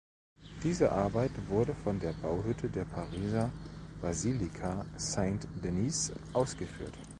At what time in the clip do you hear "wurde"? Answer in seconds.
1.47-1.75